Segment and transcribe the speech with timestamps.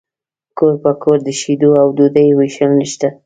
[0.57, 3.07] کور په کور د شیدو او ډوډۍ ویشل نشته